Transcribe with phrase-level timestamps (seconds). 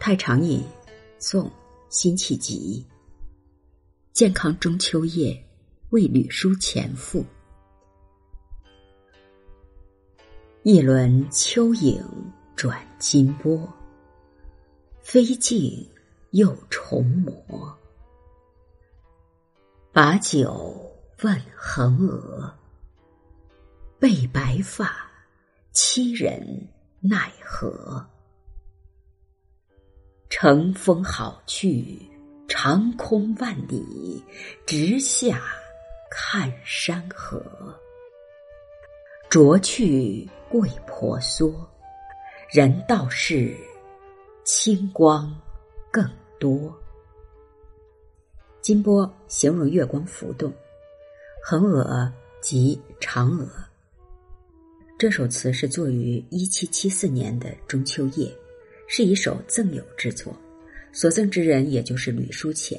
[0.00, 0.64] 太常饮，
[1.18, 1.44] 宋·
[1.90, 2.82] 辛弃疾。
[4.14, 5.38] 健康中秋夜，
[5.90, 7.22] 为吕书前赋。
[10.62, 12.02] 一轮秋影
[12.56, 13.70] 转金波，
[15.02, 15.86] 飞尽
[16.30, 17.78] 又重磨。
[19.92, 20.74] 把酒
[21.22, 22.50] 问横娥，
[23.98, 24.96] 被白发，
[25.72, 26.66] 欺人
[27.00, 28.02] 奈何？
[30.30, 31.98] 乘风好去，
[32.46, 34.24] 长空万里，
[34.64, 35.42] 直下
[36.08, 37.42] 看山河。
[39.28, 41.52] 濯去桂婆娑，
[42.48, 43.56] 人道是
[44.44, 45.36] 清光
[45.90, 46.08] 更
[46.38, 46.74] 多。
[48.62, 50.52] 金波形容月光浮动，
[51.44, 53.48] 横娥即嫦娥。
[54.96, 58.32] 这首词是作于一七七四年的中秋夜。
[58.92, 60.36] 是一首赠友之作，
[60.90, 62.76] 所赠之人也就是吕书前。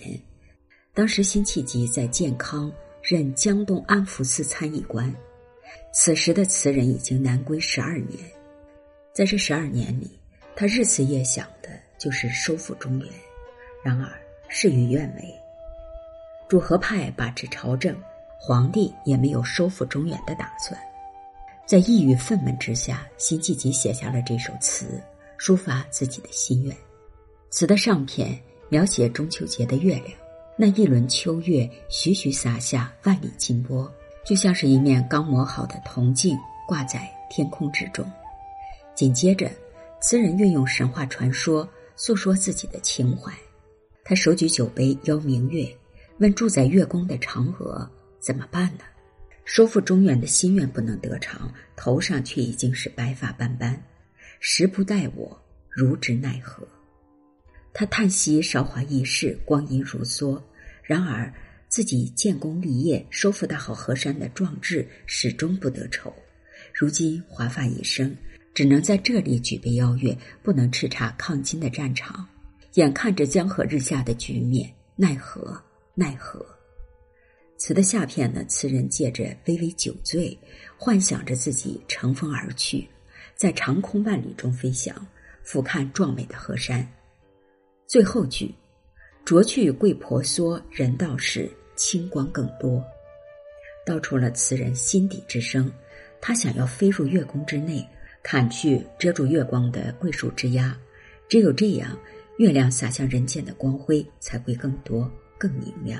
[0.93, 2.69] 当时辛弃疾在建康
[3.01, 5.09] 任江东安福司参议官，
[5.93, 8.19] 此时的词人已经南归十二年。
[9.13, 10.11] 在这十二年里，
[10.53, 13.07] 他日思夜想的就是收复中原，
[13.81, 14.11] 然而
[14.49, 15.23] 事与愿违。
[16.49, 17.95] 主和派把持朝政，
[18.37, 20.77] 皇帝也没有收复中原的打算。
[21.65, 25.01] 在抑郁愤懑之下，辛弃疾写下了这首词。
[25.41, 26.77] 抒发自己的心愿。
[27.49, 28.39] 词的上片
[28.69, 30.07] 描写中秋节的月亮，
[30.55, 33.91] 那一轮秋月徐徐洒下万里金波，
[34.23, 38.05] 就像是一面刚磨好的铜镜挂在天空之中。
[38.93, 39.49] 紧接着，
[39.99, 43.33] 词人运用神话传说诉说自己的情怀。
[44.03, 45.67] 他手举酒杯邀明月，
[46.19, 48.83] 问住在月宫的嫦娥怎么办呢？
[49.43, 53.81] 收复中原的心愿不能得偿，头上却已经是白发斑斑。
[54.43, 56.67] 时不待我，如之奈何？
[57.71, 60.41] 他叹息韶华易逝，光阴如梭。
[60.81, 61.31] 然而
[61.69, 66.11] 自己建功立业、收复大好河山的壮志始终不得酬。
[66.73, 68.17] 如今华发已生，
[68.51, 72.27] 只能在这里举杯邀月，不能叱咤抗金的战场。
[72.73, 75.55] 眼看着江河日下的局面，奈何
[75.93, 76.43] 奈何？
[77.57, 78.43] 词的下片呢？
[78.45, 80.35] 词人借着微微酒醉，
[80.75, 82.87] 幻想着自己乘风而去。
[83.41, 84.95] 在长空万里中飞翔，
[85.41, 86.87] 俯瞰壮美的河山。
[87.87, 88.53] 最后句，
[89.25, 92.85] 濯去桂婆娑，人道是清光更多，
[93.83, 95.71] 道出了词人心底之声。
[96.21, 97.83] 他想要飞入月宫之内，
[98.21, 100.75] 砍去遮住月光的桂树枝桠，
[101.27, 101.97] 只有这样，
[102.37, 105.99] 月亮洒向人间的光辉才会更多、更明亮。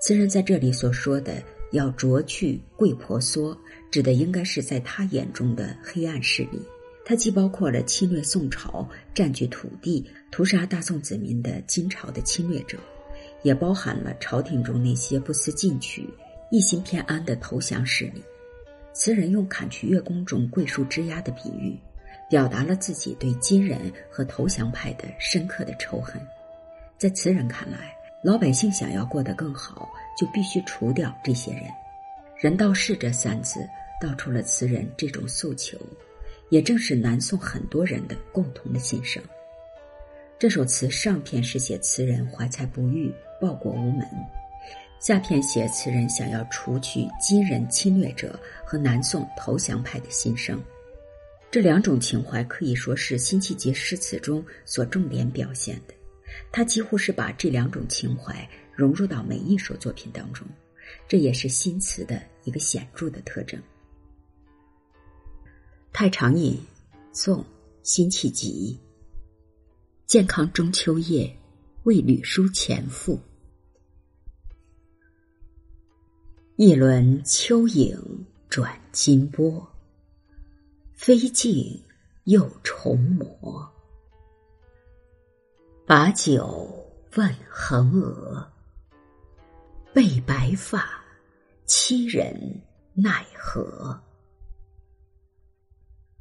[0.00, 1.34] 词人在这里所说的。
[1.74, 3.56] 要濯去桂婆娑，
[3.90, 6.62] 指的应该是在他眼中的黑暗势力。
[7.04, 12.78] 它既包括了侵略宋朝、占据土地、屠杀大宋子民的金朝的侵略者，
[13.42, 16.08] 也包含了朝廷中那些不思进取、
[16.50, 18.22] 一心偏安的投降势力。
[18.92, 21.76] 词人用砍去月宫中桂树枝桠的比喻，
[22.30, 26.22] 表达了自己对金人和投降派的深刻的仇恨。
[26.96, 27.92] 在词人看来，
[28.24, 29.88] 老百姓想要过得更好。
[30.16, 31.64] 就必须除掉这些人。
[32.36, 33.68] 人道是这三字
[34.00, 35.76] 道出了词人这种诉求，
[36.50, 39.20] 也正是南宋很多人的共同的心声。
[40.38, 44.06] 这首词上片是写词人怀才不遇、报国无门，
[45.00, 50.62] 下片写词人想要除去金人侵略者和南宋投降派的心声。
[51.50, 55.94] 这两种情怀可以说是辛弃疾诗词中所重点表现的。
[56.52, 58.48] 他几乎是把这两种情怀。
[58.76, 60.44] 融入到每一首作品当中，
[61.06, 63.56] 这也是新词的一个显著的特征。
[65.92, 66.54] 《太常饮》，
[67.12, 67.40] 宋·
[67.84, 68.76] 辛弃疾。
[70.06, 71.32] 健康中秋夜，
[71.84, 73.16] 为吕书前赋。
[76.56, 79.72] 一轮秋影转金波，
[80.94, 81.80] 飞镜
[82.24, 83.73] 又重磨。
[85.86, 86.66] 把酒
[87.14, 88.50] 问横娥。
[89.92, 90.88] 被白发，
[91.66, 92.34] 欺人
[92.94, 94.00] 奈何？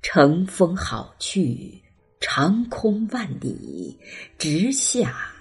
[0.01, 1.81] 乘风好去，
[2.19, 3.98] 长空万里，
[4.38, 5.31] 直下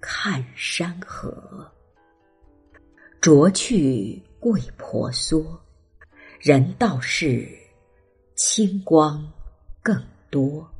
[0.00, 1.68] 看山河。
[3.20, 5.60] 濯去桂婆娑，
[6.38, 7.48] 人道是
[8.36, 9.28] 清光
[9.82, 10.00] 更
[10.30, 10.72] 多。